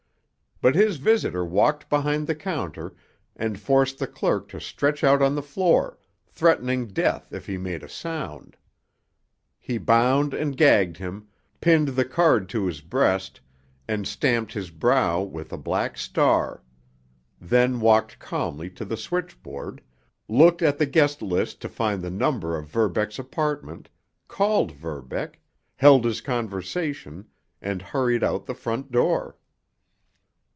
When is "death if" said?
6.85-7.47